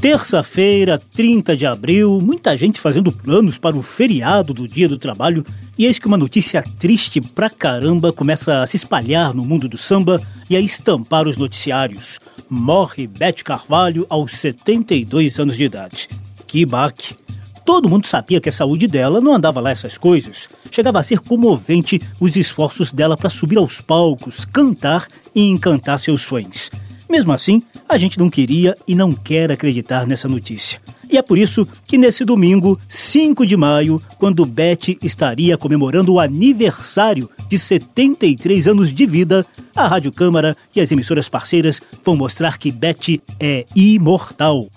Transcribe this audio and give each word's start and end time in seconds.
Terça-feira, 0.00 0.96
30 0.96 1.56
de 1.56 1.66
abril, 1.66 2.20
muita 2.22 2.56
gente 2.56 2.80
fazendo 2.80 3.10
planos 3.10 3.58
para 3.58 3.76
o 3.76 3.82
feriado 3.82 4.54
do 4.54 4.68
Dia 4.68 4.88
do 4.88 4.96
Trabalho, 4.96 5.44
e 5.76 5.86
eis 5.86 5.98
que 5.98 6.06
uma 6.06 6.16
notícia 6.16 6.62
triste 6.78 7.20
pra 7.20 7.50
caramba 7.50 8.12
começa 8.12 8.62
a 8.62 8.66
se 8.66 8.76
espalhar 8.76 9.34
no 9.34 9.44
mundo 9.44 9.68
do 9.68 9.76
samba 9.76 10.22
e 10.48 10.56
a 10.56 10.60
estampar 10.60 11.26
os 11.26 11.36
noticiários. 11.36 12.20
Morre 12.48 13.08
Bete 13.08 13.42
Carvalho 13.42 14.06
aos 14.08 14.32
72 14.32 15.40
anos 15.40 15.56
de 15.56 15.64
idade. 15.64 16.08
Que 16.46 16.64
baque! 16.64 17.16
Todo 17.64 17.88
mundo 17.88 18.06
sabia 18.06 18.40
que 18.40 18.48
a 18.48 18.52
saúde 18.52 18.86
dela 18.86 19.20
não 19.20 19.34
andava 19.34 19.60
lá 19.60 19.70
essas 19.70 19.98
coisas. 19.98 20.48
Chegava 20.70 21.00
a 21.00 21.02
ser 21.02 21.18
comovente 21.18 22.00
os 22.20 22.36
esforços 22.36 22.92
dela 22.92 23.16
para 23.16 23.28
subir 23.28 23.58
aos 23.58 23.80
palcos, 23.80 24.44
cantar 24.44 25.08
e 25.34 25.42
encantar 25.42 25.98
seus 25.98 26.22
fãs. 26.22 26.70
Mesmo 27.08 27.32
assim, 27.32 27.62
a 27.88 27.96
gente 27.96 28.18
não 28.18 28.28
queria 28.28 28.76
e 28.86 28.94
não 28.94 29.12
quer 29.12 29.50
acreditar 29.50 30.06
nessa 30.06 30.28
notícia. 30.28 30.78
E 31.10 31.16
é 31.16 31.22
por 31.22 31.38
isso 31.38 31.66
que 31.86 31.96
nesse 31.96 32.22
domingo, 32.22 32.78
5 32.86 33.46
de 33.46 33.56
maio, 33.56 34.00
quando 34.18 34.44
Beth 34.44 34.98
estaria 35.02 35.56
comemorando 35.56 36.12
o 36.12 36.20
aniversário 36.20 37.30
de 37.48 37.58
73 37.58 38.68
anos 38.68 38.92
de 38.92 39.06
vida, 39.06 39.46
a 39.74 39.88
Rádio 39.88 40.12
Câmara 40.12 40.54
e 40.76 40.82
as 40.82 40.92
emissoras 40.92 41.28
parceiras 41.28 41.80
vão 42.04 42.14
mostrar 42.14 42.58
que 42.58 42.70
Beth 42.70 43.20
é 43.40 43.64
imortal. 43.74 44.68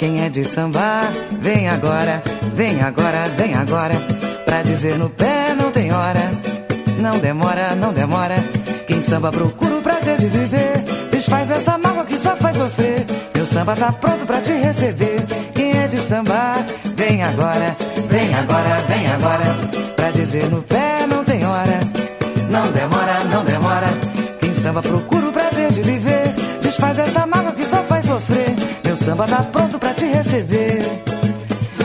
Quem 0.00 0.22
é 0.22 0.28
de 0.28 0.44
samba, 0.44 1.12
vem 1.40 1.68
agora, 1.68 2.22
vem 2.56 2.80
agora, 2.80 3.28
vem 3.28 3.54
agora, 3.54 3.94
pra 4.44 4.62
dizer 4.62 4.98
no 4.98 5.10
pé 5.10 5.54
não 5.54 5.70
tem 5.70 5.92
hora 5.92 6.29
não 7.00 7.18
demora, 7.18 7.74
não 7.74 7.92
demora. 7.92 8.36
Quem 8.86 9.00
samba 9.00 9.30
procura 9.32 9.76
o 9.76 9.82
prazer 9.82 10.18
de 10.18 10.28
viver. 10.28 10.84
Desfaz 11.10 11.50
essa 11.50 11.78
mágoa 11.78 12.04
que 12.04 12.18
só 12.18 12.36
faz 12.36 12.56
sofrer. 12.56 13.06
Meu 13.34 13.46
samba 13.46 13.74
tá 13.74 13.90
pronto 13.90 14.26
pra 14.26 14.40
te 14.40 14.52
receber. 14.52 15.20
Quem 15.54 15.72
é 15.78 15.88
de 15.88 15.98
samba, 15.98 16.56
vem 16.96 17.22
agora, 17.22 17.74
vem 18.08 18.34
agora, 18.34 18.76
vem 18.88 19.06
agora. 19.06 19.44
Pra 19.96 20.10
dizer 20.10 20.50
no 20.50 20.62
pé 20.62 21.06
não 21.08 21.24
tem 21.24 21.44
hora. 21.44 21.80
Não 22.50 22.70
demora, 22.72 23.24
não 23.24 23.44
demora. 23.44 23.86
Quem 24.38 24.52
samba 24.52 24.82
procura 24.82 25.28
o 25.28 25.32
prazer 25.32 25.72
de 25.72 25.82
viver. 25.82 26.22
Desfaz 26.62 26.98
essa 26.98 27.26
mágoa 27.26 27.52
que 27.52 27.64
só 27.64 27.82
faz 27.84 28.04
sofrer. 28.04 28.54
Meu 28.84 28.96
samba 28.96 29.26
tá 29.26 29.42
pronto 29.44 29.78
pra 29.78 29.94
te 29.94 30.04
receber. 30.04 30.82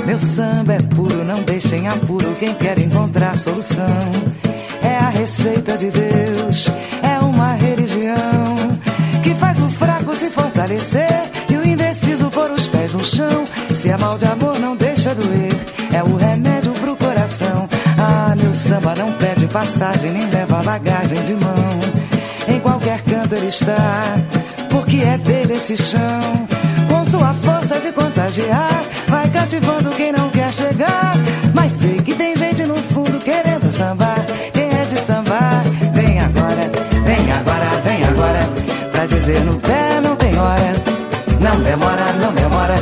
Meu 0.06 0.20
samba 0.20 0.74
é 0.74 0.82
puro, 0.94 1.24
não 1.24 1.42
deixem 1.44 1.88
apuro 1.88 2.36
quem 2.38 2.54
quer 2.54 2.78
encontrar 2.80 3.36
solução 3.36 4.45
receita 5.26 5.76
de 5.76 5.90
Deus, 5.90 6.68
é 7.02 7.18
uma 7.18 7.54
religião 7.54 8.56
que 9.24 9.34
faz 9.34 9.58
o 9.60 9.68
fraco 9.70 10.16
se 10.16 10.30
fortalecer 10.30 11.10
e 11.50 11.58
o 11.58 11.68
indeciso 11.68 12.30
pôr 12.30 12.52
os 12.52 12.68
pés 12.68 12.94
no 12.94 13.04
chão. 13.04 13.44
Se 13.74 13.90
é 13.90 13.98
mal 13.98 14.20
de 14.20 14.26
amor, 14.26 14.60
não 14.60 14.76
deixa 14.76 15.16
doer, 15.16 15.52
é 15.92 16.04
o 16.04 16.16
remédio 16.16 16.72
pro 16.74 16.96
coração. 16.96 17.68
Ah, 17.98 18.36
meu 18.38 18.54
samba 18.54 18.94
não 18.94 19.12
pede 19.14 19.48
passagem, 19.48 20.12
nem 20.12 20.30
leva 20.30 20.62
bagagem 20.62 21.24
de 21.24 21.34
mão. 21.34 21.80
Em 22.48 22.60
qualquer 22.60 23.02
canto 23.02 23.34
ele 23.34 23.48
está, 23.48 24.14
porque 24.70 24.98
é 24.98 25.18
dele 25.18 25.54
esse 25.54 25.76
chão. 25.76 26.48
Com 26.88 27.04
sua 27.04 27.34
força 27.34 27.80
de 27.80 27.92
contagiar, 27.92 28.84
vai 29.08 29.28
cativando 29.30 29.90
quem 29.90 30.12
não 30.12 30.30
quer 30.30 30.54
chegar. 30.54 31.14
Mas 31.52 31.72
sei 31.72 31.96
que 31.96 32.14
tem 32.14 32.36
gente 32.36 32.64
no 32.68 32.76
fundo 32.76 33.18
querendo 33.18 33.72
sambar. 33.72 34.25
Dizer 39.26 39.44
no 39.44 39.56
pé 39.60 40.02
não 40.04 40.16
tem 40.16 40.38
hora. 40.38 40.72
Não 41.40 41.60
demora, 41.64 42.14
não 42.22 42.32
demora. 42.34 42.76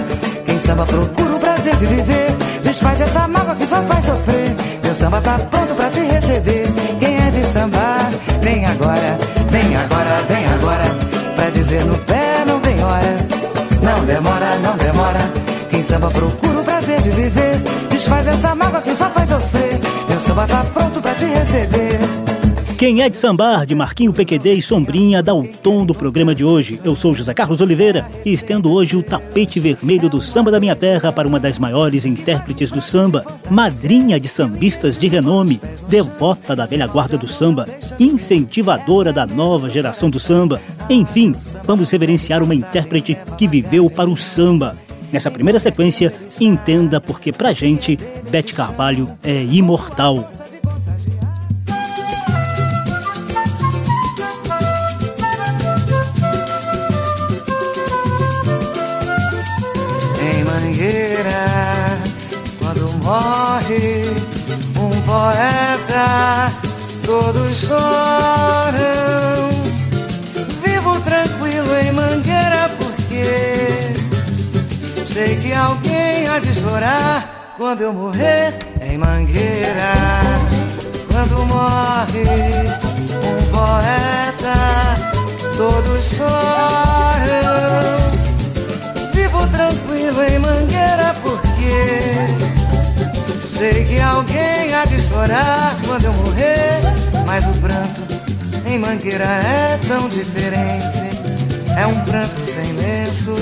Quem 0.46 0.60
samba 0.60 0.86
procura 0.86 1.36
o 1.36 1.40
prazer 1.40 1.76
de 1.78 1.86
viver. 1.86 2.28
Desfaz 2.64 3.00
essa 3.00 3.28
mágoa 3.30 3.56
que 3.56 3.66
só 3.66 3.82
faz 3.84 4.06
sofrer. 4.06 4.56
Meu 4.84 4.94
samba 4.94 5.22
tá 5.22 5.40
pronto 5.40 5.74
pra 5.76 5.90
te 5.90 6.02
receber. 6.02 6.66
Quem 7.00 7.16
é 7.16 7.32
de 7.32 7.46
samba, 7.46 8.10
vem 8.42 8.66
agora, 8.66 9.18
vem 9.50 9.76
agora, 9.78 10.24
vem 10.28 10.46
agora. 10.48 10.86
Pra 11.36 11.50
dizer 11.50 11.86
no 11.86 11.98
pé 12.00 12.44
não 12.46 12.60
tem 12.60 12.84
hora. 12.84 13.16
Não 13.82 14.06
demora, 14.06 14.58
não 14.62 14.76
demora. 14.76 15.32
Quem 15.70 15.82
samba 15.82 16.10
procura 16.10 16.60
o 16.60 16.64
prazer 16.64 17.02
de 17.02 17.10
viver. 17.12 17.56
Desfaz 17.90 18.28
essa 18.28 18.54
mágoa 18.54 18.82
que 18.82 18.94
só 18.94 19.10
faz 19.12 19.30
sofrer. 19.30 19.80
Meu 20.10 20.20
samba 20.20 20.46
tá 20.46 20.66
pronto 20.74 21.02
pra 21.02 21.16
te 21.16 21.26
receber. 21.26 22.00
Quem 22.84 23.02
é 23.02 23.08
de 23.08 23.18
sambar, 23.18 23.66
de 23.66 23.74
Marquinho 23.74 24.12
PQD 24.12 24.56
e 24.56 24.62
Sombrinha, 24.62 25.24
dá 25.24 25.34
o 25.34 25.48
tom 25.48 25.86
do 25.86 25.96
programa 25.96 26.36
de 26.36 26.44
hoje. 26.44 26.82
Eu 26.84 26.98
sou 26.98 27.14
José 27.14 27.34
Carlos 27.34 27.62
Oliveira 27.62 28.06
e 28.26 28.34
estendo 28.34 28.70
hoje 28.70 28.98
o 28.98 29.02
tapete 29.02 29.58
vermelho 29.58 30.10
do 30.10 30.22
samba 30.22 30.52
da 30.52 30.60
minha 30.60 30.76
terra 30.76 31.10
para 31.10 31.26
uma 31.26 31.40
das 31.40 31.58
maiores 31.58 32.06
intérpretes 32.06 32.74
do 32.74 32.82
samba, 32.82 33.26
madrinha 33.50 34.20
de 34.20 34.28
sambistas 34.28 34.98
de 34.98 35.08
renome, 35.08 35.62
devota 35.88 36.58
da 36.58 36.66
velha 36.66 36.86
guarda 36.86 37.18
do 37.18 37.26
samba, 37.26 37.66
incentivadora 37.98 39.14
da 39.14 39.26
nova 39.26 39.70
geração 39.70 40.10
do 40.10 40.20
samba. 40.20 40.60
Enfim, 40.90 41.34
vamos 41.64 41.90
reverenciar 41.90 42.44
uma 42.44 42.54
intérprete 42.54 43.18
que 43.38 43.48
viveu 43.48 43.90
para 43.90 44.10
o 44.10 44.18
samba. 44.18 44.78
Nessa 45.10 45.32
primeira 45.32 45.58
sequência, 45.58 46.12
entenda 46.38 47.00
porque 47.00 47.32
pra 47.32 47.54
gente, 47.54 47.98
Bete 48.30 48.54
Carvalho 48.54 49.08
é 49.24 49.42
imortal. 49.42 50.30
Morre 63.04 64.06
um 64.80 64.90
poeta, 65.02 66.52
todos 67.06 67.68
choram. 67.68 69.50
Vivo 70.64 71.00
tranquilo 71.02 71.76
em 71.84 71.92
Mangueira 71.92 72.72
porque 72.80 73.94
sei 75.06 75.36
que 75.38 75.54
alguém 75.54 76.28
há 76.28 76.40
de 76.40 76.54
chorar 76.54 77.54
quando 77.58 77.82
eu 77.82 77.94
morrer 77.94 78.58
em 78.82 78.98
Mangueira. 78.98 79.94
Quando 81.12 81.46
morre 81.46 82.24
um 83.22 83.38
poeta, 83.52 84.56
todos 85.58 86.04
choram. 86.16 86.34
Vivo 89.14 89.46
tranquilo 89.48 90.24
em 90.24 90.40
Mangueira 90.40 91.16
porque 91.22 92.53
Sei 93.64 93.86
que 93.86 93.98
alguém 94.02 94.74
há 94.76 94.84
de 94.84 95.00
chorar 95.00 95.78
quando 95.88 96.04
eu 96.04 96.14
morrer, 96.16 96.82
mas 97.26 97.48
o 97.48 97.54
pranto 97.62 98.02
em 98.66 98.78
Mangueira 98.78 99.24
é 99.24 99.80
tão 99.88 100.10
diferente. 100.10 101.18
É 101.78 101.88
um 101.88 101.98
pranto 102.02 102.42
sem 102.42 102.74
lenço 102.74 103.34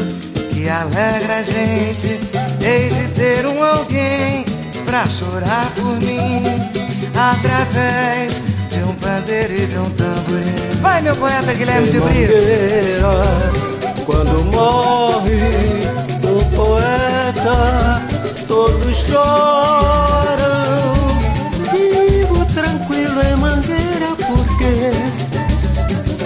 que 0.51 0.69
alegra 0.69 1.37
a 1.37 1.41
gente. 1.41 2.19
Hei 2.63 2.89
de 2.89 3.07
ter 3.15 3.47
um 3.47 3.63
alguém 3.63 4.45
pra 4.85 5.07
chorar 5.07 5.65
por 5.73 5.99
mim, 5.99 6.43
através 7.17 8.43
de 8.69 8.83
um 8.87 8.93
pandeiro 8.97 9.53
e 9.55 9.65
de 9.65 9.75
um 9.75 9.89
tamborim. 9.89 10.81
Vai, 10.83 11.01
meu 11.01 11.15
poeta 11.15 11.51
Guilherme 11.51 11.89
de 11.89 11.99
Brito. 11.99 12.33
Quando 14.05 14.45
morre 14.53 15.33
um 16.23 16.55
poeta 16.55 18.10
todos 18.51 18.97
choram. 19.07 20.93
Vivo 21.71 22.45
tranquilo 22.53 23.21
em 23.21 23.35
Mangueira 23.37 24.11
porque 24.27 24.91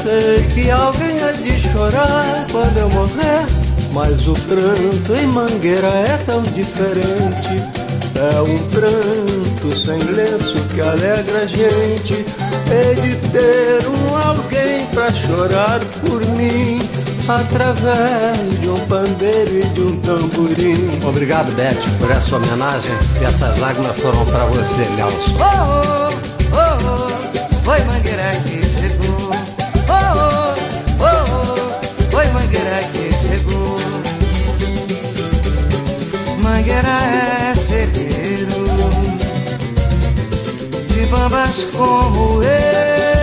sei 0.01 0.44
que 0.48 0.72
alguém 0.72 1.24
há 1.24 1.31
de 1.33 1.51
chorar 1.69 2.48
quando 2.51 2.77
eu 2.77 2.89
morrer. 2.89 3.45
Mas 3.94 4.27
o 4.27 4.33
pranto 4.33 5.13
em 5.13 5.27
Mangueira 5.27 5.88
é 5.88 6.18
tão 6.25 6.42
diferente. 6.42 7.62
É 8.16 8.42
um 8.42 8.57
pranto 8.69 9.78
sem 9.78 10.00
lenço 10.00 10.56
que 10.74 10.81
alegra 10.81 11.44
a 11.44 11.45
gente. 11.45 12.25
Hei 12.71 12.95
de 12.95 13.16
ter 13.30 13.88
um 13.88 14.16
alguém 14.16 14.83
pra 14.88 15.12
chorar 15.12 15.80
por 16.01 16.25
mim 16.38 16.80
através 17.27 18.60
de 18.60 18.69
um 18.69 18.80
pandeiro 18.88 19.60
e 19.60 19.63
de 19.63 19.81
um 19.81 20.00
tamborim. 20.00 21.00
Obrigado, 21.07 21.51
Beth, 21.56 21.77
por 22.00 22.12
essa 22.12 22.36
homenagem. 22.36 22.92
E 23.19 23.24
essas 23.24 23.60
lágrimas 23.60 23.98
foram 24.00 24.25
para 24.25 24.45
você, 24.45 24.83
Nelson. 24.95 25.31
Oh, 25.39 26.10
oh, 26.54 26.77
oh, 26.86 27.63
foi 27.63 27.80
mangueira 27.86 28.31
que 28.45 28.62
chegou. 28.62 29.31
Oh, 29.89 30.56
oh, 31.00 31.06
oh, 31.06 32.12
foi 32.12 32.27
mangueira 32.27 32.80
que 32.94 33.10
chegou. 33.12 33.75
Mangueira 36.39 36.88
é 36.88 37.56
cedeiro 37.56 38.66
de 40.88 41.06
bambas 41.07 41.66
como 41.74 42.44
eu. 42.44 43.15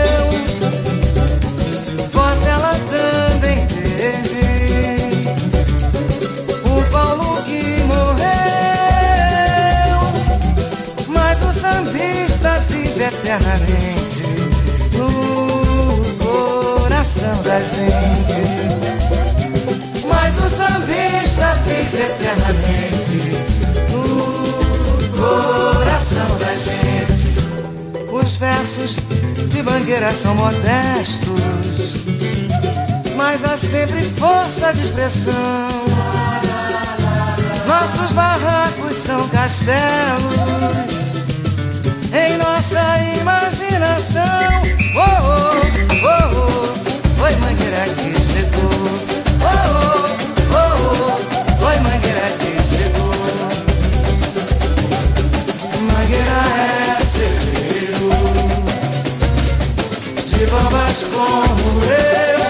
eternamente 13.32 14.22
no 14.98 15.08
coração 16.18 17.42
da 17.42 17.58
gente. 17.60 18.42
Mas 20.06 20.36
o 20.36 20.48
sambista 20.50 21.56
fica 21.64 21.96
eternamente 22.02 23.32
no 23.90 24.04
coração 25.16 26.38
da 26.38 26.54
gente. 26.54 27.32
Os 28.12 28.36
versos 28.36 28.96
de 29.48 29.62
Bangueira 29.62 30.12
são 30.12 30.34
modestos, 30.34 31.40
mas 33.16 33.42
há 33.44 33.56
sempre 33.56 34.02
força 34.02 34.74
de 34.74 34.82
expressão. 34.82 35.32
Nossos 37.66 38.12
barracos 38.12 38.96
são 38.96 39.26
castelos 39.28 41.01
nossa 42.52 42.84
imaginação. 43.18 44.22
Oh, 44.94 45.00
oh, 45.00 45.56
oh, 46.04 46.36
oh. 46.36 47.18
Foi 47.18 47.34
mangueira 47.36 47.76
é 47.76 47.88
que 47.88 48.12
chegou. 48.20 48.76
Oh, 49.40 49.56
oh, 49.72 50.06
oh, 50.52 50.66
oh. 50.84 51.16
Foi 51.62 51.76
mangueira 51.80 52.20
é 52.20 52.36
que 52.38 52.52
chegou. 52.68 53.14
Mangueira 55.80 56.38
é 56.58 57.02
segredo 57.02 58.10
de 60.26 60.46
bombas 60.46 60.98
como 61.04 61.84
eu. 61.84 62.41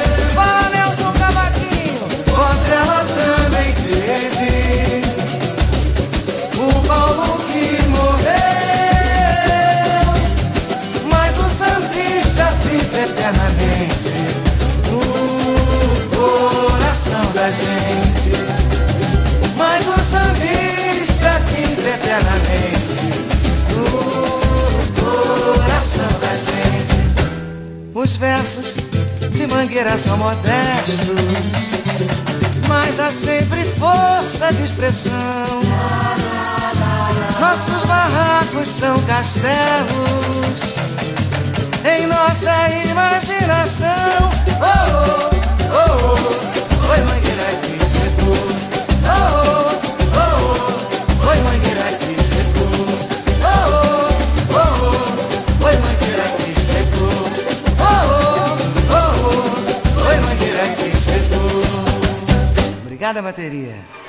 versos 28.23 28.73
de 29.31 29.49
mangueira 29.49 29.99
são 29.99 30.17
modestos, 30.17 31.11
mas 32.69 33.01
há 33.01 33.11
sempre 33.11 33.65
força 33.65 34.53
de 34.53 34.63
expressão. 34.63 35.19
Nossos 37.41 37.85
barracos 37.85 38.69
são 38.69 38.95
castelos 39.01 40.63
em 41.85 42.07
nossa 42.07 42.71
imaginação. 42.93 44.31
Oh, 44.61 44.77
oh, 44.95 45.31
oh, 45.75 46.17
oh. 46.87 46.93
Oi, 46.93 47.01
mãe. 47.01 47.22
Obrigada, 63.13 63.21
bateria. 63.21 64.02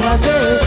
my 0.00 0.16
face. 0.18 0.59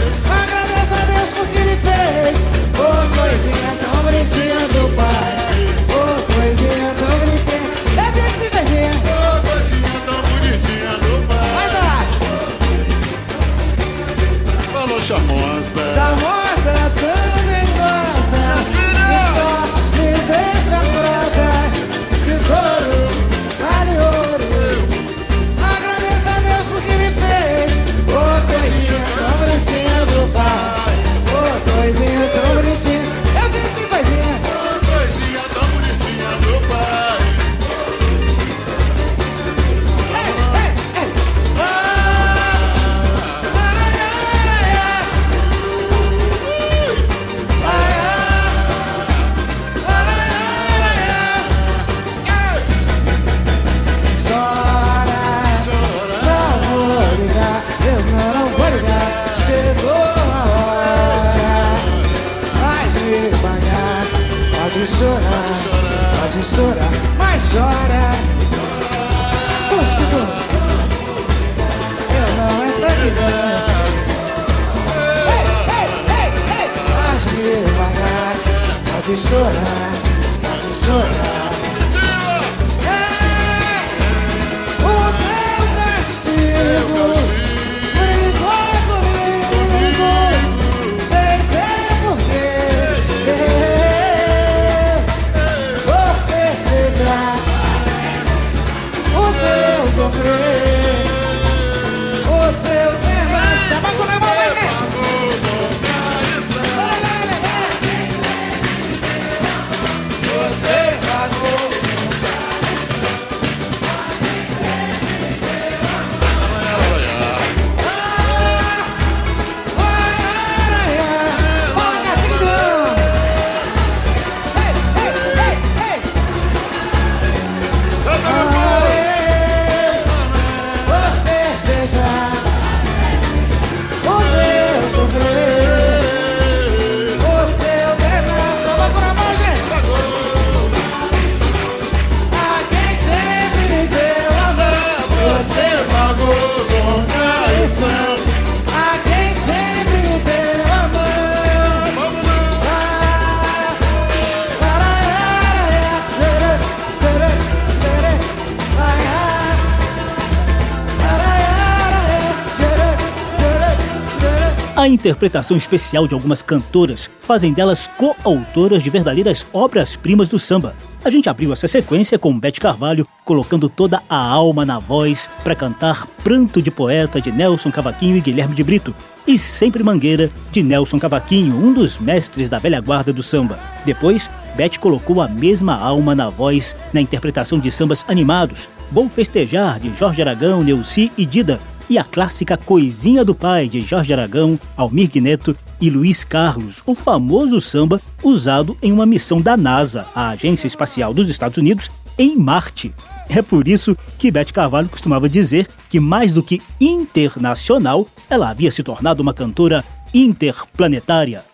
A 164.84 164.88
interpretação 164.88 165.56
especial 165.56 166.06
de 166.06 166.12
algumas 166.12 166.42
cantoras 166.42 167.08
fazem 167.22 167.54
delas 167.54 167.88
coautoras 167.96 168.82
de 168.82 168.90
verdadeiras 168.90 169.46
obras-primas 169.50 170.28
do 170.28 170.38
samba. 170.38 170.76
A 171.02 171.08
gente 171.08 171.26
abriu 171.26 171.54
essa 171.54 171.66
sequência 171.66 172.18
com 172.18 172.38
Bete 172.38 172.60
Carvalho 172.60 173.08
colocando 173.24 173.66
toda 173.70 174.02
a 174.10 174.28
alma 174.28 174.66
na 174.66 174.78
voz 174.78 175.30
para 175.42 175.54
cantar 175.54 176.06
Pranto 176.22 176.60
de 176.60 176.70
Poeta 176.70 177.18
de 177.18 177.32
Nelson 177.32 177.70
Cavaquinho 177.70 178.18
e 178.18 178.20
Guilherme 178.20 178.54
de 178.54 178.62
Brito 178.62 178.94
e 179.26 179.38
Sempre 179.38 179.82
Mangueira 179.82 180.30
de 180.52 180.62
Nelson 180.62 180.98
Cavaquinho, 180.98 181.56
um 181.56 181.72
dos 181.72 181.98
mestres 181.98 182.50
da 182.50 182.58
velha 182.58 182.78
guarda 182.78 183.10
do 183.10 183.22
samba. 183.22 183.58
Depois, 183.86 184.28
Bete 184.54 184.78
colocou 184.78 185.22
a 185.22 185.28
mesma 185.28 185.74
alma 185.74 186.14
na 186.14 186.28
voz 186.28 186.76
na 186.92 187.00
interpretação 187.00 187.58
de 187.58 187.70
sambas 187.70 188.04
animados, 188.06 188.68
Bom 188.90 189.08
Festejar 189.08 189.80
de 189.80 189.94
Jorge 189.98 190.20
Aragão, 190.20 190.62
Neuci 190.62 191.10
e 191.16 191.24
Dida, 191.24 191.58
e 191.88 191.98
a 191.98 192.04
clássica 192.04 192.56
Coisinha 192.56 193.24
do 193.24 193.34
Pai 193.34 193.68
de 193.68 193.80
Jorge 193.82 194.12
Aragão, 194.12 194.58
Almir 194.76 195.10
Neto 195.16 195.56
e 195.80 195.90
Luiz 195.90 196.24
Carlos, 196.24 196.82
o 196.86 196.94
famoso 196.94 197.60
samba 197.60 198.00
usado 198.22 198.76
em 198.82 198.92
uma 198.92 199.06
missão 199.06 199.40
da 199.40 199.56
NASA, 199.56 200.06
a 200.14 200.30
Agência 200.30 200.66
Espacial 200.66 201.12
dos 201.12 201.28
Estados 201.28 201.58
Unidos, 201.58 201.90
em 202.18 202.36
Marte. 202.36 202.94
É 203.28 203.42
por 203.42 203.66
isso 203.66 203.96
que 204.18 204.30
Beth 204.30 204.52
Carvalho 204.52 204.88
costumava 204.88 205.28
dizer 205.28 205.66
que, 205.88 205.98
mais 205.98 206.32
do 206.32 206.42
que 206.42 206.62
internacional, 206.80 208.06
ela 208.28 208.50
havia 208.50 208.70
se 208.70 208.82
tornado 208.82 209.22
uma 209.22 209.34
cantora 209.34 209.84
interplanetária. 210.12 211.44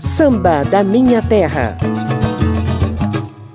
Samba 0.00 0.64
da 0.64 0.82
Minha 0.82 1.22
Terra. 1.22 1.76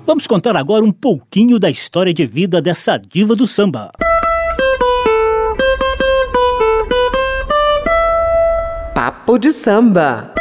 Vamos 0.06 0.26
contar 0.26 0.56
agora 0.56 0.84
um 0.84 0.90
pouquinho 0.90 1.58
da 1.58 1.68
história 1.68 2.14
de 2.14 2.24
vida 2.24 2.62
dessa 2.62 2.96
diva 2.96 3.36
do 3.36 3.46
samba. 3.46 3.90
Papo 9.00 9.38
de 9.38 9.52
samba. 9.52 10.34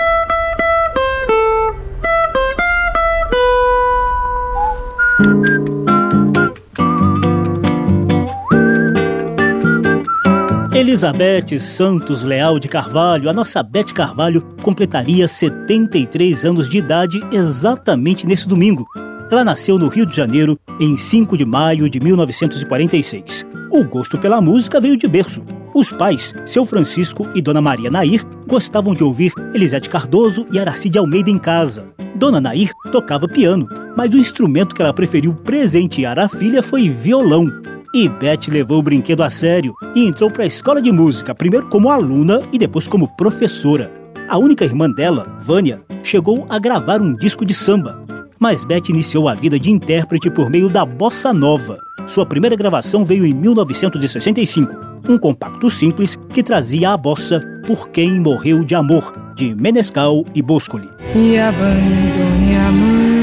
Elizabeth 10.74 11.60
Santos 11.60 12.24
Leal 12.24 12.58
de 12.58 12.68
Carvalho, 12.68 13.30
a 13.30 13.34
nossa 13.34 13.62
Beth 13.62 13.94
Carvalho, 13.94 14.42
completaria 14.64 15.28
73 15.28 16.44
anos 16.44 16.68
de 16.68 16.80
idade 16.80 17.22
exatamente 17.32 18.26
nesse 18.26 18.48
domingo. 18.48 18.88
Ela 19.30 19.46
nasceu 19.46 19.78
no 19.78 19.88
Rio 19.88 20.08
de 20.08 20.16
Janeiro 20.16 20.60
em 20.80 20.98
5 20.98 21.38
de 21.38 21.46
maio 21.46 21.88
de 21.88 22.00
1946. 22.00 23.46
O 23.70 23.84
gosto 23.84 24.18
pela 24.18 24.42
música 24.42 24.82
veio 24.82 24.98
de 24.98 25.08
berço. 25.08 25.44
Os 25.78 25.92
pais, 25.92 26.34
seu 26.44 26.66
Francisco 26.66 27.28
e 27.36 27.42
Dona 27.42 27.62
Maria 27.62 27.92
Nair, 27.92 28.26
gostavam 28.48 28.96
de 28.96 29.04
ouvir 29.04 29.32
Elisete 29.54 29.88
Cardoso 29.88 30.48
e 30.52 30.58
Aracide 30.58 30.98
Almeida 30.98 31.30
em 31.30 31.38
casa. 31.38 31.86
Dona 32.16 32.42
Nair 32.42 32.72
tocava 32.92 33.28
piano, 33.28 33.68
mas 33.96 34.12
o 34.12 34.18
instrumento 34.18 34.74
que 34.74 34.82
ela 34.82 34.92
preferiu 34.92 35.36
presentear 35.36 36.18
à 36.18 36.28
filha 36.28 36.64
foi 36.64 36.90
violão. 36.90 37.46
E 37.94 38.10
Beth 38.10 38.48
levou 38.48 38.80
o 38.80 38.82
brinquedo 38.82 39.22
a 39.22 39.30
sério 39.30 39.72
e 39.94 40.08
entrou 40.08 40.32
para 40.32 40.46
a 40.46 40.48
escola 40.48 40.82
de 40.82 40.92
música, 40.92 41.36
primeiro 41.36 41.70
como 41.70 41.92
aluna 41.92 42.42
e 42.52 42.58
depois 42.58 42.88
como 42.88 43.16
professora. 43.16 43.92
A 44.28 44.36
única 44.40 44.66
irmã 44.66 44.90
dela, 44.90 45.38
Vânia, 45.42 45.80
chegou 46.02 46.48
a 46.50 46.58
gravar 46.58 47.04
um 47.04 47.16
disco 47.16 47.46
de 47.46 47.54
samba. 47.54 48.07
Mas 48.40 48.64
Beth 48.64 48.90
iniciou 48.90 49.28
a 49.28 49.34
vida 49.34 49.60
de 49.60 49.72
intérprete 49.72 50.30
por 50.30 50.50
meio 50.50 50.70
da 50.70 50.86
bossa 50.86 51.34
nova. 51.34 51.78
Sua 52.06 52.26
primeira 52.26 52.56
gravação 52.56 53.04
veio 53.04 53.26
em 53.26 53.34
1965, 53.34 54.74
um 55.10 55.18
compacto 55.18 55.70
simples 55.70 56.16
que 56.30 56.44
trazia 56.44 56.92
a 56.92 56.98
bossa 56.98 57.42
Por 57.66 57.90
Quem 57.90 58.20
Morreu 58.20 58.64
de 58.64 58.76
Amor, 58.76 59.14
de 59.36 59.54
Menescal 59.56 60.24
e 60.34 60.42
Boscoli. 60.42 60.90
E 61.16 61.38
abandone 61.38 62.56
a 62.56 62.72
mão 62.72 63.18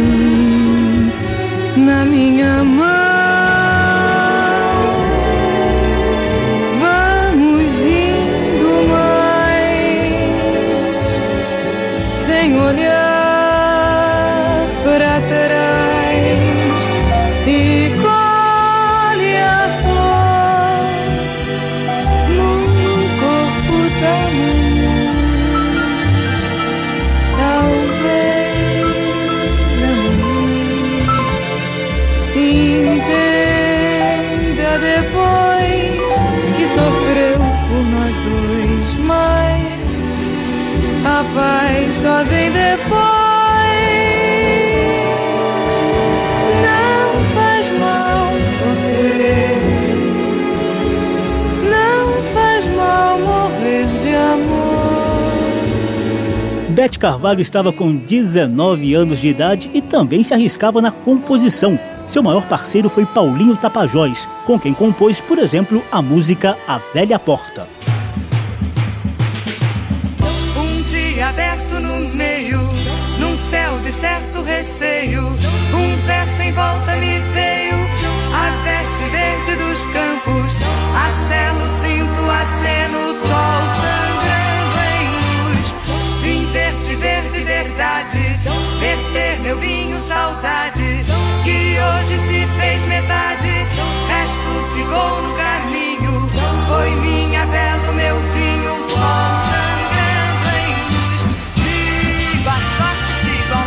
na 1.86 2.04
minha 2.04 2.64
mão. 2.64 2.93
Beth 56.84 56.98
Carvalho 56.98 57.40
estava 57.40 57.72
com 57.72 57.96
19 57.96 58.92
anos 58.92 59.18
de 59.18 59.28
idade 59.28 59.70
e 59.72 59.80
também 59.80 60.22
se 60.22 60.34
arriscava 60.34 60.82
na 60.82 60.90
composição. 60.90 61.80
Seu 62.06 62.22
maior 62.22 62.46
parceiro 62.46 62.90
foi 62.90 63.06
Paulinho 63.06 63.56
Tapajós, 63.56 64.28
com 64.44 64.60
quem 64.60 64.74
compôs, 64.74 65.18
por 65.18 65.38
exemplo, 65.38 65.82
a 65.90 66.02
música 66.02 66.58
A 66.68 66.78
Velha 66.92 67.18
Porta. 67.18 67.66
Um 70.58 70.82
dia 70.90 71.28
aberto 71.28 71.80
no 71.80 72.14
meio, 72.14 72.60
num 73.18 73.34
céu 73.34 73.78
de 73.78 73.90
certo 73.90 74.42
receio, 74.42 75.22
um 75.22 76.06
verso 76.06 76.42
em 76.42 76.52
volta 76.52 76.96
me 76.96 77.13
meu 89.54 89.60
vinho, 89.60 90.00
saudade, 90.00 91.04
que 91.44 91.76
hoje 91.78 92.18
se 92.26 92.46
fez 92.58 92.82
metade, 92.86 93.66
resto 94.08 94.52
ficou 94.74 95.22
no 95.22 95.34
caminho, 95.36 96.28
foi 96.66 96.90
minha 96.96 97.46
vela, 97.46 97.92
meu 97.92 98.16
vinho, 98.16 98.74
o 98.74 98.88
sol 98.88 98.98
sangrando 99.50 100.48
em 100.58 100.68
luz, 100.90 101.20
sigo 101.54 102.48
a 102.48 102.58
sorte, 102.78 103.12
sigo 103.22 103.58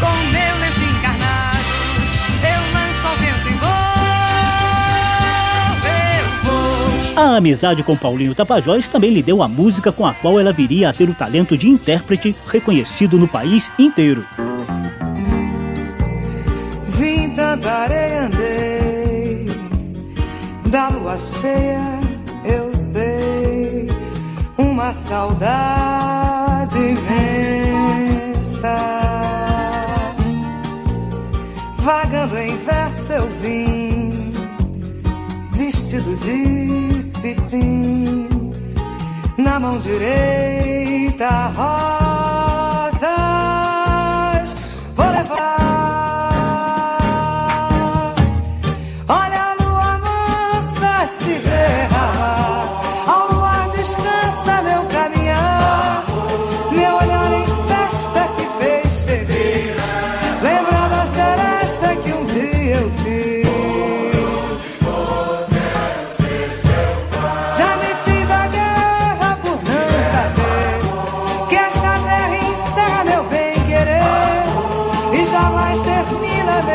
com 0.00 0.14
meu 0.32 0.54
lenço 0.58 0.80
eu 2.42 2.60
lanço 2.74 3.04
ao 3.06 3.16
vento 3.16 3.48
e 3.48 3.52
vou. 7.14 7.22
A 7.22 7.36
amizade 7.36 7.82
com 7.84 7.96
Paulinho 7.96 8.34
Tapajós 8.34 8.88
também 8.88 9.10
lhe 9.10 9.22
deu 9.22 9.42
a 9.42 9.48
música 9.48 9.92
com 9.92 10.04
a 10.04 10.12
qual 10.12 10.40
ela 10.40 10.52
viria 10.52 10.88
a 10.88 10.92
ter 10.92 11.08
o 11.08 11.14
talento 11.14 11.56
de 11.56 11.68
intérprete 11.68 12.34
reconhecido 12.48 13.16
no 13.16 13.28
país 13.28 13.70
inteiro. 13.78 14.26
Cheia, 21.18 21.80
eu 22.44 22.72
sei 22.74 23.88
Uma 24.58 24.92
saudade 25.08 26.78
imensa. 26.78 28.16
Vagando 31.78 32.38
em 32.38 32.56
verso 32.56 33.12
eu 33.12 33.28
vim 33.40 34.10
Vestido 35.52 36.16
de 36.16 37.00
cetim 37.02 38.28
Na 39.38 39.60
mão 39.60 39.78
direita 39.78 41.46
rosas 41.48 42.05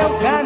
meu 0.02 0.10
carro. 0.20 0.41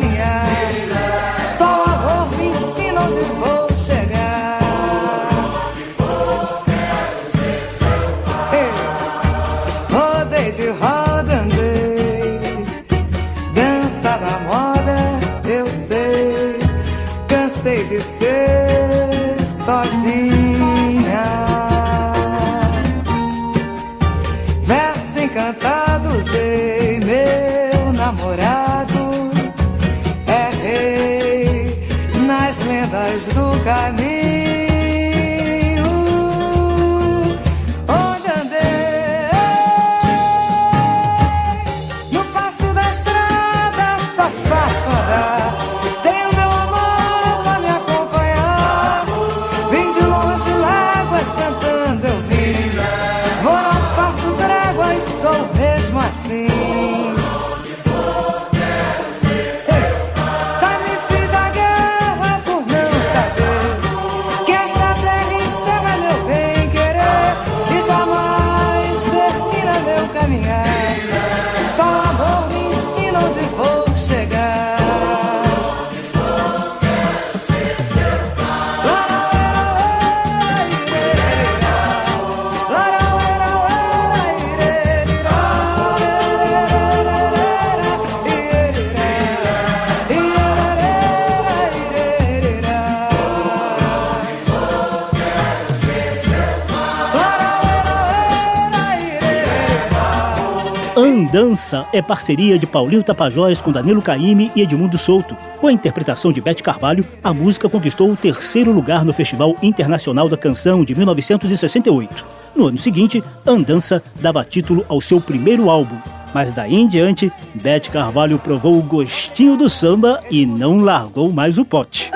Andança 101.46 101.86
é 101.94 102.02
parceria 102.02 102.58
de 102.58 102.66
Paulinho 102.66 103.04
Tapajós 103.04 103.62
com 103.62 103.72
Danilo 103.72 104.02
Caime 104.02 104.52
e 104.56 104.64
Edmundo 104.64 104.98
Souto. 104.98 105.38
Com 105.62 105.68
a 105.68 105.72
interpretação 105.72 106.34
de 106.34 106.42
Bete 106.42 106.64
Carvalho, 106.64 107.06
a 107.24 107.32
música 107.32 107.70
conquistou 107.70 108.12
o 108.12 108.18
terceiro 108.18 108.72
lugar 108.72 109.06
no 109.06 109.14
Festival 109.14 109.56
Internacional 109.62 110.28
da 110.28 110.36
Canção 110.36 110.84
de 110.84 110.96
1968. 110.96 112.26
No 112.56 112.66
ano 112.66 112.80
seguinte, 112.80 113.24
Andança 113.46 114.02
dava 114.20 114.44
título 114.44 114.84
ao 114.90 115.00
seu 115.00 115.22
primeiro 115.22 115.70
álbum. 115.70 115.96
Mas 116.34 116.52
daí 116.52 116.74
em 116.74 116.88
diante, 116.88 117.32
Bete 117.54 117.92
Carvalho 117.92 118.40
provou 118.40 118.80
o 118.80 118.82
gostinho 118.82 119.56
do 119.56 119.70
samba 119.70 120.24
e 120.32 120.48
não 120.48 120.80
largou 120.80 121.32
mais 121.32 121.60
o 121.60 121.64
pote. 121.64 122.12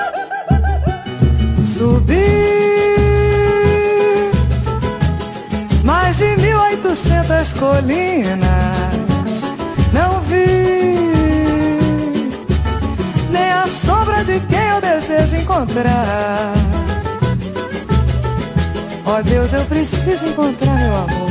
Mais 5.84 6.18
de 6.18 6.36
mil 6.36 6.60
oitocentas 6.60 7.52
colinas, 7.52 8.99
não 9.92 10.20
vi 10.22 11.10
nem 13.30 13.50
a 13.50 13.66
sombra 13.66 14.24
de 14.24 14.40
quem 14.40 14.68
eu 14.68 14.80
desejo 14.80 15.36
encontrar. 15.36 16.52
Ó 19.04 19.18
oh, 19.18 19.22
Deus, 19.22 19.52
eu 19.52 19.64
preciso 19.64 20.26
encontrar 20.26 20.74
meu 20.74 20.96
amor, 20.96 21.30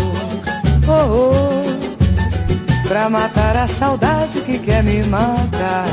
oh, 0.88 1.34
oh, 1.34 2.88
pra 2.88 3.10
matar 3.10 3.56
a 3.56 3.68
saudade 3.68 4.42
que 4.42 4.60
quer 4.60 4.84
me 4.84 5.04
matar. 5.04 5.86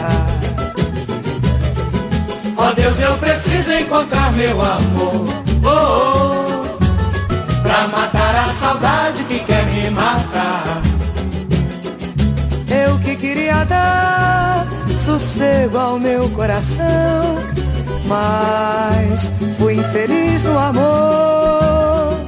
Ó 2.56 2.68
oh, 2.68 2.74
Deus, 2.74 2.98
eu 3.00 3.16
preciso 3.18 3.72
encontrar 3.72 4.32
meu 4.32 4.60
amor, 4.60 5.26
oh, 5.64 5.68
oh 5.68 6.46
pra 7.66 7.88
matar 7.88 8.34
a 8.36 8.48
saudade 8.48 9.15
sossego 15.18 15.78
ao 15.78 15.98
meu 15.98 16.28
coração, 16.30 17.36
mas 18.04 19.32
fui 19.58 19.76
infeliz 19.76 20.44
no 20.44 20.58
amor. 20.58 22.20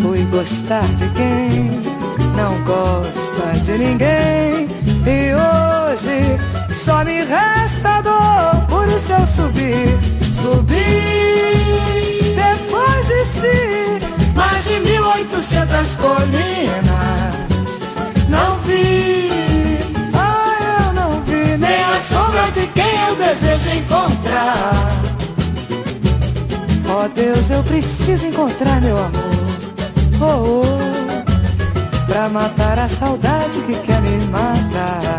Fui 0.00 0.22
gostar 0.30 0.86
de 0.96 1.06
quem 1.10 1.82
não 2.34 2.64
gosta 2.64 3.52
de 3.64 3.76
ninguém, 3.76 4.66
e 5.04 5.34
hoje 5.34 6.38
só 6.70 7.04
me 7.04 7.22
resta 7.24 8.00
dor. 8.00 8.66
Por 8.68 8.88
isso 8.88 9.12
eu 9.12 9.26
subi, 9.26 9.98
subi 10.40 11.14
depois 12.34 13.06
de 13.06 13.24
si 13.26 13.98
mais 14.34 14.64
de 14.64 14.80
mil 14.80 15.06
oitocentas 15.06 15.96
colinas. 15.96 17.28
Não 18.30 18.58
vi, 18.60 19.27
sombra 22.28 22.50
de 22.52 22.66
quem 22.68 23.06
eu 23.08 23.16
desejo 23.16 23.70
encontrar. 23.70 24.72
Ó 26.90 27.04
oh, 27.04 27.08
Deus, 27.08 27.50
eu 27.50 27.62
preciso 27.62 28.26
encontrar 28.26 28.80
meu 28.80 28.96
amor. 28.98 29.28
Oh, 30.20 30.62
oh, 30.62 32.06
pra 32.06 32.28
matar 32.28 32.78
a 32.78 32.88
saudade 32.88 33.60
que 33.66 33.74
quer 33.76 34.00
me 34.00 34.24
matar. 34.26 35.18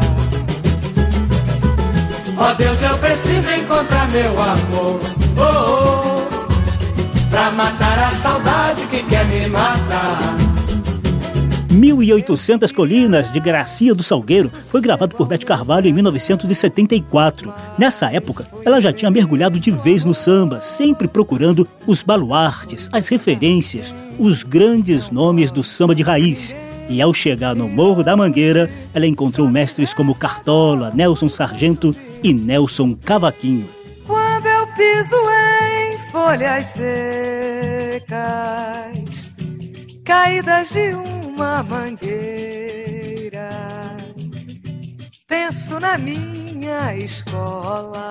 Ó 2.38 2.52
oh, 2.52 2.56
Deus, 2.56 2.82
eu 2.82 2.98
preciso 2.98 3.52
encontrar 3.52 4.08
meu 4.10 4.41
amor. 4.41 5.00
Oh, 5.38 6.26
oh 6.26 7.30
pra 7.30 7.52
matar 7.52 8.00
a 8.00 8.12
saudade 8.12 8.86
que 8.88 9.04
quer 9.04 9.26
me 9.26 9.48
matar. 9.48 10.49
1800 11.80 12.72
Colinas, 12.74 13.32
de 13.32 13.39
Gracia 13.39 13.96
do 13.96 14.04
Salgueiro, 14.04 14.50
foi 14.50 14.82
gravado 14.82 15.15
por 15.15 15.26
Bete 15.26 15.46
Carvalho 15.46 15.88
em 15.88 15.94
1974. 15.94 17.54
Nessa 17.78 18.12
época, 18.12 18.46
ela 18.65 18.82
já 18.82 18.92
tinha 18.92 19.10
mergulhado 19.10 19.58
de 19.58 19.72
vez 19.72 20.04
no 20.04 20.13
samba, 20.13 20.60
sempre 20.60 21.08
procurando 21.08 21.65
os 21.88 22.04
baluartes, 22.04 22.89
as 22.92 23.08
referências, 23.08 23.96
os 24.20 24.44
grandes 24.44 25.10
nomes 25.10 25.52
do 25.52 25.63
samba 25.63 25.96
de 25.96 26.04
raiz. 26.04 26.54
E 26.89 27.02
ao 27.02 27.13
chegar 27.13 27.56
no 27.56 27.70
Morro 27.70 28.04
da 28.04 28.18
Mangueira, 28.18 28.70
ela 28.94 29.08
encontrou 29.08 29.48
mestres 29.48 29.94
como 29.94 30.13
Cartola, 30.15 30.92
Nelson 30.94 31.30
Sargento 31.30 31.96
e 32.22 32.34
Nelson 32.34 32.94
Cavaquinho. 32.94 33.70
Quando 34.06 34.48
eu 34.48 34.68
piso 34.68 35.15
em 35.15 35.98
folhas 36.12 36.65
secas, 36.65 38.10
caídas 40.10 40.72
de 40.72 40.91
uma 40.95 41.62
mangueira. 41.62 43.50
Penso 45.28 45.80
na 45.80 46.00
minha 46.00 46.95
escola 46.95 48.10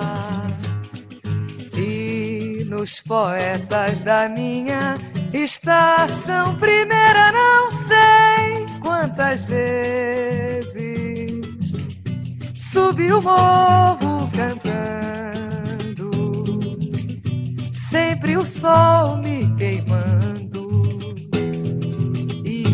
e 1.74 2.64
nos 2.68 3.00
poetas 3.00 4.00
da 4.02 4.28
minha 4.28 4.96
estação 5.32 6.54
primeira. 6.60 7.32
Não 7.32 7.68
sei 7.68 8.64
quantas 8.80 9.44
vezes 9.44 10.70
subi 12.54 13.12
o 13.12 13.20
morro 13.20 14.30
cantando 14.36 16.12
sempre 17.72 18.36
o 18.36 18.46
sol 18.46 19.16
me 19.16 19.52
queimando 19.56 20.37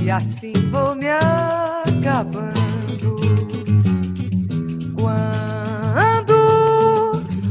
e 0.05 0.11
assim 0.11 0.53
vou 0.71 0.95
me 0.95 1.09
acabando. 1.09 2.55
Quando 4.95 6.35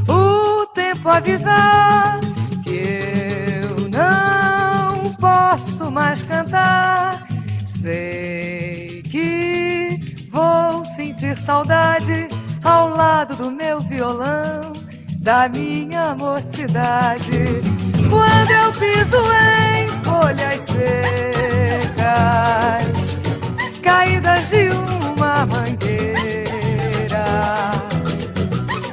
o 0.08 0.66
tempo 0.66 1.08
avisar 1.08 2.20
que 2.62 2.82
eu 3.68 3.88
não 3.88 5.12
posso 5.14 5.90
mais 5.90 6.22
cantar, 6.22 7.26
sei 7.66 9.02
que 9.02 9.98
vou 10.30 10.84
sentir 10.84 11.36
saudade 11.36 12.28
ao 12.62 12.88
lado 12.88 13.34
do 13.34 13.50
meu 13.50 13.80
violão 13.80 14.60
da 15.24 15.48
minha 15.48 16.14
mocidade. 16.14 17.60
Quando 18.10 18.50
eu 18.50 18.72
piso 18.72 19.16
em 19.32 19.88
folhas 20.04 20.60
secas, 20.60 21.83
caídas 23.82 24.48
de 24.50 24.68
uma 24.68 25.46
mangueira, 25.46 27.24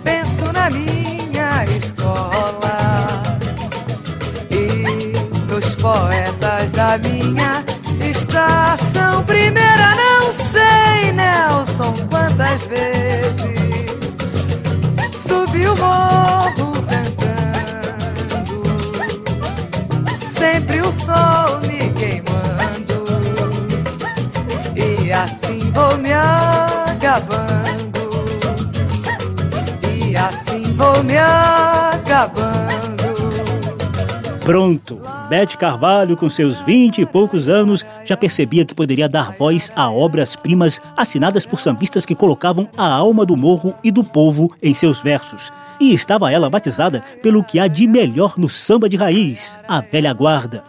penso 0.03 0.51
na 0.53 0.69
minha 0.69 1.65
escola 1.65 3.23
e 4.49 5.13
nos 5.51 5.75
poetas 5.75 6.71
da 6.71 6.97
minha 6.97 7.63
estação 8.09 9.23
primeira. 9.23 9.95
Não 9.95 10.31
sei, 10.31 11.11
Nelson, 11.11 11.93
quantas 12.09 12.65
vezes 12.65 13.91
subi 15.11 15.67
o 15.67 15.75
morro 15.75 16.71
cantando, 16.87 18.63
sempre 20.19 20.81
o 20.81 20.91
sol 20.91 21.60
acabando, 27.11 27.99
e 30.01 30.15
assim 30.15 30.63
vou 30.75 31.03
me 31.03 31.17
acabando. 31.17 32.61
Pronto! 34.45 35.01
Bete 35.29 35.57
Carvalho, 35.57 36.15
com 36.15 36.29
seus 36.29 36.59
vinte 36.61 37.01
e 37.01 37.05
poucos 37.05 37.49
anos, 37.49 37.85
já 38.05 38.15
percebia 38.15 38.65
que 38.65 38.73
poderia 38.73 39.09
dar 39.09 39.33
voz 39.33 39.71
a 39.75 39.89
obras-primas 39.89 40.81
assinadas 40.95 41.45
por 41.45 41.59
sambistas 41.59 42.05
que 42.05 42.15
colocavam 42.15 42.69
a 42.77 42.85
alma 42.85 43.25
do 43.25 43.35
morro 43.37 43.73
e 43.83 43.91
do 43.91 44.03
povo 44.03 44.49
em 44.61 44.73
seus 44.73 44.99
versos. 45.01 45.51
E 45.79 45.93
estava 45.93 46.31
ela 46.31 46.49
batizada 46.49 47.03
pelo 47.21 47.43
que 47.43 47.59
há 47.59 47.67
de 47.67 47.87
melhor 47.87 48.35
no 48.37 48.49
samba 48.49 48.87
de 48.87 48.97
raiz, 48.97 49.59
a 49.67 49.81
velha 49.81 50.13
guarda. 50.13 50.63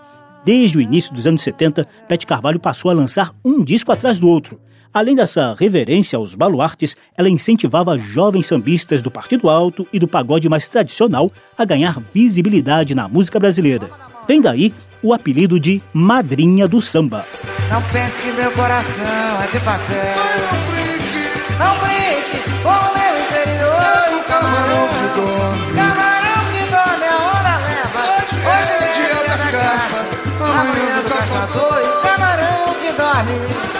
Desde 0.44 0.78
o 0.78 0.80
início 0.80 1.14
dos 1.14 1.26
anos 1.26 1.42
70, 1.42 1.86
Bete 2.08 2.26
Carvalho 2.26 2.58
passou 2.58 2.90
a 2.90 2.94
lançar 2.94 3.32
um 3.44 3.62
disco 3.62 3.92
atrás 3.92 4.18
do 4.18 4.28
outro. 4.28 4.60
Além 4.94 5.14
dessa 5.14 5.56
reverência 5.58 6.18
aos 6.18 6.34
baluartes, 6.34 6.94
ela 7.16 7.30
incentivava 7.30 7.96
jovens 7.96 8.46
sambistas 8.46 9.00
do 9.00 9.10
Partido 9.10 9.48
Alto 9.48 9.86
e 9.90 9.98
do 9.98 10.06
pagode 10.06 10.50
mais 10.50 10.68
tradicional 10.68 11.30
a 11.56 11.64
ganhar 11.64 11.98
visibilidade 12.12 12.94
na 12.94 13.08
música 13.08 13.40
brasileira. 13.40 13.88
Vem 14.28 14.42
daí 14.42 14.74
o 15.02 15.14
apelido 15.14 15.58
de 15.58 15.80
Madrinha 15.94 16.68
do 16.68 16.82
Samba. 16.82 17.24
Não 17.70 17.80
pense 17.84 18.20
que 18.20 18.32
meu 18.32 18.52
coração 18.52 19.42
é 19.42 19.46
de 19.50 19.60
papel. 19.60 20.14
Não 21.58 21.78
brinque 21.78 22.38
com 22.62 22.68
o 22.68 22.92
meu 22.92 23.14
interior. 23.24 23.82
É 23.82 24.14
o 24.14 24.24
camarão 24.24 24.88
que 24.88 25.06
dorme. 25.16 25.72
Camarão 25.74 26.44
que 26.52 26.62
dorme, 26.70 27.06
a 27.06 27.16
onda 27.16 27.56
leva. 27.64 28.02
Hoje 28.44 28.72
é 28.76 28.92
dia 28.92 29.20
da 29.26 29.38
caça, 29.50 30.04
amanhã 30.38 31.02
do 31.02 31.08
caçador. 31.08 31.78
E 31.80 32.06
camarão 32.06 32.74
que 32.74 32.92
dorme. 32.92 33.71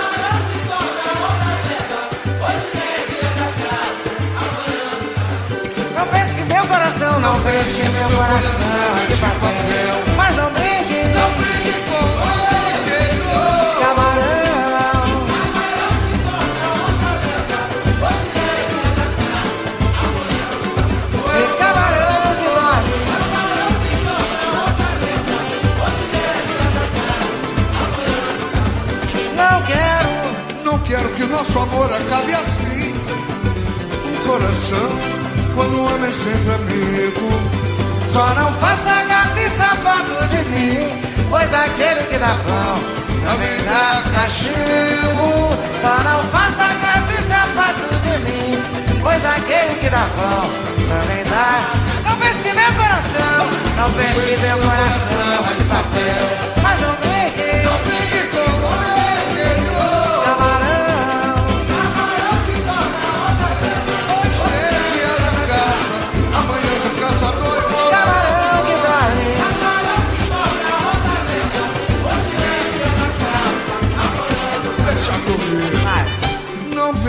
Pense 7.20 7.80
que 7.80 7.88
meu 7.90 8.08
coração 8.16 9.06
de 9.08 9.16
papel. 9.16 10.16
Mas 10.16 10.36
não 10.36 10.50
brinque, 10.52 11.04
Não 11.14 11.30
brinque 11.32 11.72
com 11.88 12.04
ele, 12.32 12.74
querido. 12.84 13.30
camarão. 13.80 15.12
E 21.34 21.58
camarão 21.58 22.36
que 22.38 22.48
dorme. 22.54 24.02
Não 29.36 29.62
quero, 29.62 30.64
Não 30.64 30.78
quero 30.80 31.08
que 31.14 31.22
o 31.24 31.28
nosso 31.28 31.58
amor 31.58 31.92
acabe 31.92 32.34
assim. 32.34 32.92
Um 34.06 34.26
coração, 34.26 34.88
quando 35.54 35.74
o 35.74 35.84
homem 35.84 36.08
é 36.08 36.12
sempre 36.12 36.54
amigo. 36.54 37.28
só 38.12 38.34
não 38.34 38.52
faça 38.54 39.04
gato 39.04 39.38
e 39.38 39.48
sapato 39.50 40.28
de 40.28 40.42
mim, 40.50 41.00
pois 41.30 41.52
aquele 41.54 42.02
que 42.10 42.18
dá 42.18 42.36
pão 42.46 43.02
também 43.24 43.64
dá 43.64 44.02
cachimbo. 44.14 45.48
Só 45.80 45.94
não 46.02 46.22
faça 46.30 46.68
gato 46.82 47.12
e 47.18 47.22
sapato 47.22 47.94
de 48.02 48.18
mim, 48.24 48.62
pois 49.02 49.24
aquele 49.24 49.74
que 49.80 49.90
dá 49.90 50.06
pão 50.16 50.50
também 50.88 51.24
dá. 51.24 51.82
Não 52.04 52.16
pense 52.16 52.42
que 52.42 52.52
meu 52.52 52.72
coração, 52.74 53.46
não 53.76 53.92
pense 53.92 54.20
que 54.20 54.46
meu 54.46 54.58
coração 54.58 55.46
é 55.50 55.54
de 55.56 55.64
papel, 55.64 56.62
mas 56.62 56.80
não 56.80 56.92
brinque, 56.96 57.11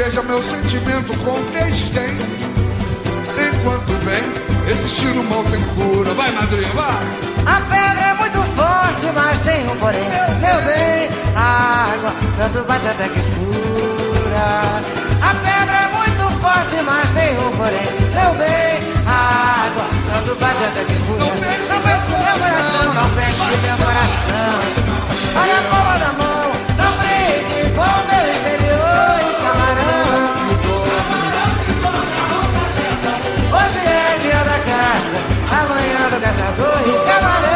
veja 0.03 0.21
meu 0.23 0.43
sentimento 0.43 1.17
com 1.19 1.39
desdém. 1.53 2.17
Enquanto 3.39 3.93
bem, 4.03 4.23
existir 4.69 5.07
o 5.07 5.23
mal 5.23 5.43
tem 5.45 5.61
cura. 5.75 6.13
Vai, 6.13 6.29
madrinha, 6.31 6.67
vai. 6.73 7.05
A 7.45 7.61
pedra 7.61 8.05
é 8.07 8.13
muito 8.15 8.41
forte, 8.53 9.05
mas 9.15 9.39
tem 9.39 9.65
um 9.65 9.77
porém. 9.77 10.03
Meu 10.41 10.61
bem, 10.61 11.09
a 11.37 11.93
água 11.93 12.13
tanto 12.37 12.67
bate 12.67 12.87
até 12.87 13.07
que 13.07 13.19
fura. 13.19 14.81
A 15.21 15.33
pedra 15.35 15.75
é 15.75 15.87
muito 15.95 16.41
forte, 16.41 16.75
mas 16.85 17.09
tem 17.11 17.37
um 17.37 17.51
porém. 17.55 17.87
Meu 18.13 18.33
bem, 18.33 18.83
a 19.07 19.67
água 19.67 19.85
tanto 20.11 20.35
bate 20.35 20.63
até 20.65 20.83
que 20.83 20.99
fura. 21.05 21.19
Não 21.19 21.31
pense 21.37 21.69
Não 21.69 21.81
pense 21.81 22.03
que 22.03 22.11
meu 22.11 22.37
coração, 22.43 22.93
não 22.93 23.09
pense 23.15 23.39
que 23.39 23.67
meu 23.67 23.77
coração. 23.77 24.53
Olha 25.35 25.57
a 25.57 25.63
palma 25.71 25.97
da 25.97 26.11
mão, 26.13 26.51
não 26.77 26.97
brinque 26.97 27.69
com 27.71 28.07
meu 28.11 28.32
do 36.10 36.21
caçador 36.21 36.82
e 36.88 37.08
camarão. 37.08 37.54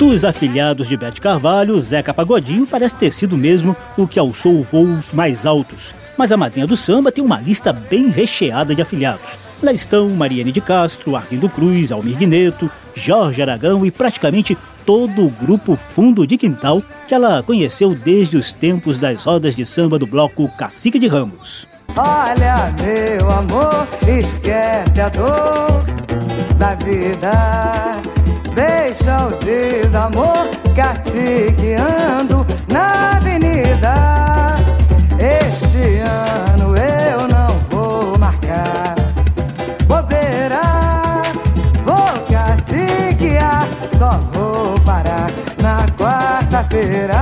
Dos 0.00 0.24
afilhados 0.24 0.88
de 0.88 0.96
Bete 0.96 1.20
Carvalho, 1.20 1.78
Zeca 1.78 2.14
Pagodinho 2.14 2.66
parece 2.66 2.94
ter 2.94 3.12
sido 3.12 3.36
mesmo 3.36 3.76
o 3.98 4.08
que 4.08 4.18
alçou 4.18 4.62
voos 4.62 5.12
mais 5.12 5.44
altos. 5.44 5.94
Mas 6.16 6.32
a 6.32 6.38
madrinha 6.38 6.66
do 6.66 6.76
samba 6.76 7.12
tem 7.12 7.22
uma 7.22 7.38
lista 7.38 7.70
bem 7.72 8.08
recheada 8.08 8.74
de 8.74 8.80
afilhados. 8.80 9.49
Lá 9.62 9.72
estão 9.72 10.08
Mariane 10.08 10.52
de 10.52 10.60
Castro, 10.60 11.14
Arlindo 11.14 11.48
Cruz, 11.48 11.92
Almir 11.92 12.16
Guineto, 12.16 12.70
Jorge 12.94 13.42
Aragão 13.42 13.84
e 13.84 13.90
praticamente 13.90 14.56
todo 14.86 15.26
o 15.26 15.30
grupo 15.30 15.76
Fundo 15.76 16.26
de 16.26 16.38
Quintal 16.38 16.82
que 17.06 17.14
ela 17.14 17.42
conheceu 17.42 17.94
desde 17.94 18.38
os 18.38 18.52
tempos 18.52 18.96
das 18.96 19.24
rodas 19.24 19.54
de 19.54 19.66
samba 19.66 19.98
do 19.98 20.06
bloco 20.06 20.48
Cacique 20.56 20.98
de 20.98 21.08
Ramos. 21.08 21.68
Olha, 21.96 22.72
meu 22.80 23.30
amor, 23.30 23.86
esquece 24.08 25.00
a 25.00 25.08
dor 25.10 25.84
da 26.56 26.74
vida. 26.76 27.92
Deixa 28.54 29.26
o 29.26 29.30
desamor 29.44 30.48
caciqueando 30.74 32.46
na 32.68 33.16
avenida. 33.16 33.94
Este 35.18 35.98
ano 35.98 36.49
quarta-feira. 46.70 47.20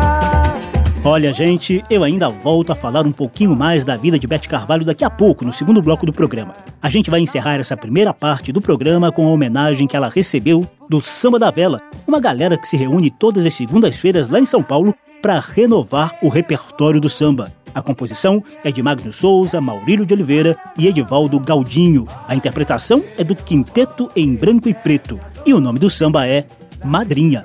Olha, 1.05 1.33
gente, 1.33 1.83
eu 1.89 2.05
ainda 2.05 2.29
volto 2.29 2.71
a 2.71 2.75
falar 2.75 3.07
um 3.07 3.13
pouquinho 3.13 3.57
mais 3.57 3.85
da 3.85 3.97
vida 3.97 4.19
de 4.19 4.27
Bete 4.27 4.49
Carvalho 4.49 4.85
daqui 4.85 5.05
a 5.05 5.11
pouco, 5.11 5.45
no 5.45 5.53
segundo 5.53 5.81
bloco 5.81 6.05
do 6.05 6.13
programa. 6.13 6.55
A 6.83 6.89
gente 6.91 7.09
vai 7.09 7.21
encerrar 7.21 7.59
essa 7.59 7.77
primeira 7.77 8.13
parte 8.13 8.53
do 8.53 8.61
programa 8.61 9.11
com 9.11 9.27
a 9.27 9.31
homenagem 9.31 9.87
que 9.87 9.97
ela 9.97 10.09
recebeu 10.09 10.69
do 10.89 11.01
Samba 11.01 11.39
da 11.39 11.51
Vela, 11.51 11.81
uma 12.07 12.21
galera 12.21 12.59
que 12.59 12.69
se 12.69 12.77
reúne 12.77 13.11
todas 13.11 13.47
as 13.47 13.55
segundas-feiras 13.55 14.29
lá 14.29 14.39
em 14.39 14.45
São 14.45 14.63
Paulo 14.63 14.95
para 15.23 15.41
renovar 15.41 16.17
o 16.23 16.29
repertório 16.29 17.01
do 17.01 17.09
samba. 17.09 17.53
A 17.75 17.83
composição 17.83 18.43
é 18.65 18.73
de 18.73 18.83
Magno 18.83 19.13
Souza, 19.13 19.61
Maurílio 19.61 20.05
de 20.05 20.15
Oliveira 20.15 20.57
e 20.77 20.87
Edivaldo 20.87 21.39
Galdinho. 21.39 22.07
A 22.27 22.35
interpretação 22.35 23.05
é 23.17 23.23
do 23.23 23.37
Quinteto 23.37 24.11
em 24.17 24.35
Branco 24.35 24.69
e 24.69 24.75
Preto. 24.75 25.21
E 25.47 25.55
o 25.55 25.61
nome 25.61 25.79
do 25.79 25.89
samba 25.89 26.27
é 26.27 26.45
Madrinha. 26.85 27.45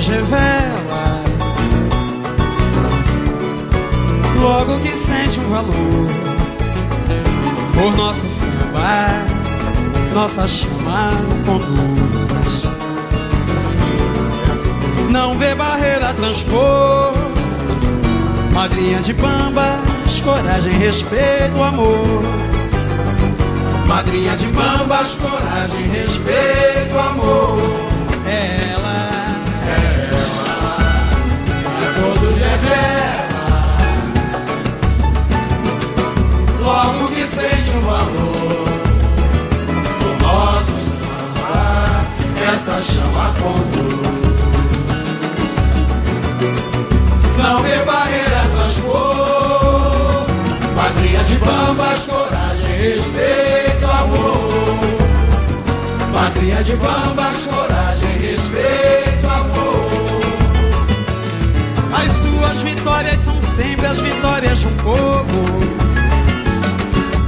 Todos 0.00 0.06
revela. 0.06 1.20
Logo 4.40 4.78
que 4.80 4.88
sente 4.88 5.38
um 5.38 5.50
valor 5.50 6.08
Por 7.74 7.94
nosso 7.94 8.26
samba 8.26 9.22
Nossa 10.14 10.48
chama 10.48 11.10
conduz. 11.44 12.70
Não 15.10 15.36
vê 15.36 15.54
barreira 15.54 16.14
transpor. 16.14 17.12
Madrinha 18.52 19.00
de 19.00 19.12
bambas 19.12 20.20
Coragem, 20.24 20.72
respeito, 20.78 21.62
amor. 21.62 22.22
Madrinha 23.86 24.36
de 24.36 24.46
bambas, 24.48 25.16
coragem, 25.16 25.88
respeito, 25.88 26.98
amor. 26.98 27.58
Ela, 28.26 29.09
Logo 36.62 37.08
que 37.08 37.24
sente 37.26 37.70
um 37.76 37.80
valor 37.80 38.68
do 40.00 40.10
nosso 40.22 40.72
samba, 40.98 42.04
essa 42.52 42.80
chama 42.80 43.34
conduz. 43.40 44.10
Não 47.38 47.62
vê 47.62 47.76
barreira 47.84 48.42
transpor. 48.54 50.26
Madrinha 50.76 51.22
de 51.24 51.36
bambas, 51.36 52.06
coragem, 52.06 52.76
respeito, 52.78 53.86
amor. 53.86 54.78
Madrinha 56.12 56.62
de 56.62 56.76
bambas, 56.76 57.44
coragem, 57.44 58.18
respeito, 58.18 58.99
são 63.24 63.40
sempre 63.42 63.86
as 63.86 63.98
vitórias 63.98 64.58
de 64.58 64.66
um 64.66 64.76
povo. 64.76 65.44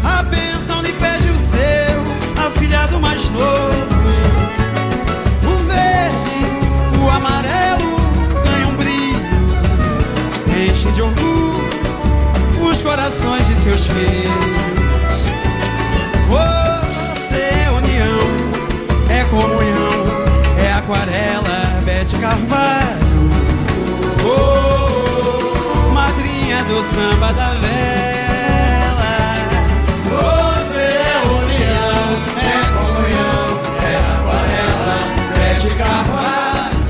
A 0.04 0.22
bênção 0.22 0.82
lhe 0.82 0.92
pede 0.92 1.28
o 1.30 1.38
seu 1.38 2.46
afilhado 2.46 3.00
mais 3.00 3.28
novo. 3.30 3.46
O 5.44 5.56
verde, 5.64 7.02
o 7.02 7.10
amarelo 7.10 7.96
ganham 8.44 8.70
um 8.70 8.76
brilho, 8.76 9.18
enche 10.68 10.90
de 10.90 11.02
orgulho 11.02 11.42
os 12.70 12.82
corações 12.82 13.46
de 13.46 13.56
seus 13.56 13.86
filhos. 13.86 15.26
Você 16.28 17.36
é 17.36 17.70
união, 17.70 18.18
é 19.08 19.24
comunhão, 19.24 20.04
é 20.62 20.72
aquarela, 20.74 21.82
Bete 21.84 22.14
Carvalho. 22.16 23.11
samba 26.82 27.32
da 27.32 27.50
vela. 27.54 29.14
Você 30.04 30.80
é 30.80 31.16
união, 31.26 32.04
é 32.38 32.56
comunhão, 32.72 33.46
é 33.82 33.94
aquarela, 34.14 34.98
é 35.40 35.54
de 35.58 35.70
carvalho. 35.74 36.80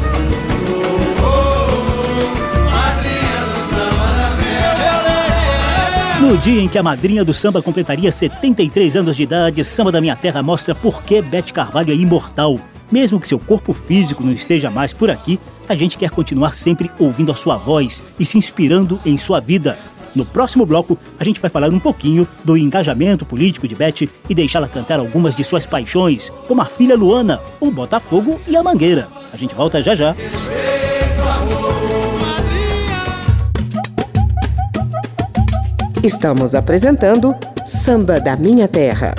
Madrinha 2.70 3.40
do 3.46 3.60
samba 3.62 4.06
da 4.16 4.28
vela. 4.40 6.20
No 6.20 6.36
dia 6.38 6.62
em 6.62 6.68
que 6.68 6.78
a 6.78 6.82
madrinha 6.82 7.24
do 7.24 7.34
samba 7.34 7.62
completaria 7.62 8.10
73 8.10 8.96
anos 8.96 9.16
de 9.16 9.22
idade, 9.22 9.62
Samba 9.64 9.92
da 9.92 10.00
Minha 10.00 10.16
Terra 10.16 10.42
mostra 10.42 10.74
por 10.74 11.02
que 11.02 11.20
Bete 11.22 11.52
Carvalho 11.52 11.92
é 11.92 11.94
imortal. 11.94 12.58
Mesmo 12.92 13.18
que 13.18 13.26
seu 13.26 13.38
corpo 13.38 13.72
físico 13.72 14.22
não 14.22 14.32
esteja 14.32 14.70
mais 14.70 14.92
por 14.92 15.10
aqui, 15.10 15.40
a 15.66 15.74
gente 15.74 15.96
quer 15.96 16.10
continuar 16.10 16.54
sempre 16.54 16.90
ouvindo 16.98 17.32
a 17.32 17.34
sua 17.34 17.56
voz 17.56 18.02
e 18.20 18.24
se 18.24 18.36
inspirando 18.36 19.00
em 19.06 19.16
sua 19.16 19.40
vida. 19.40 19.78
No 20.14 20.26
próximo 20.26 20.66
bloco, 20.66 20.98
a 21.18 21.24
gente 21.24 21.40
vai 21.40 21.50
falar 21.50 21.70
um 21.70 21.80
pouquinho 21.80 22.28
do 22.44 22.54
engajamento 22.54 23.24
político 23.24 23.66
de 23.66 23.74
Beth 23.74 24.06
e 24.28 24.34
deixá-la 24.34 24.68
cantar 24.68 25.00
algumas 25.00 25.34
de 25.34 25.42
suas 25.42 25.64
paixões, 25.64 26.30
como 26.46 26.60
a 26.60 26.66
filha 26.66 26.94
Luana, 26.94 27.40
o 27.58 27.70
Botafogo 27.70 28.38
e 28.46 28.54
a 28.54 28.62
Mangueira. 28.62 29.08
A 29.32 29.36
gente 29.38 29.54
volta 29.54 29.80
já 29.80 29.94
já. 29.94 30.14
Estamos 36.02 36.54
apresentando 36.54 37.34
Samba 37.64 38.20
da 38.20 38.36
Minha 38.36 38.68
Terra. 38.68 39.14